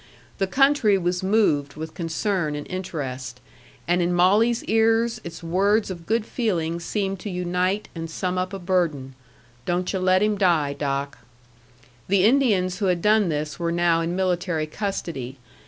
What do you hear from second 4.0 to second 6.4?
in Molly's ears its words of good